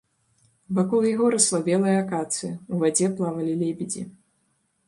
[0.77, 4.03] Вакол яго расла белая акацыя, у вадзе плавалі лебедзі.